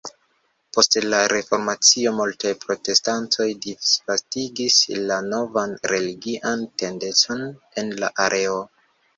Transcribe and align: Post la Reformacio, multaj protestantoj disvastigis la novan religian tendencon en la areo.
Post 0.75 0.95
la 1.09 1.17
Reformacio, 1.33 2.13
multaj 2.19 2.53
protestantoj 2.63 3.47
disvastigis 3.67 4.79
la 5.11 5.19
novan 5.29 5.77
religian 5.93 6.67
tendencon 6.85 7.47
en 7.85 7.97
la 8.03 8.11
areo. 8.29 8.59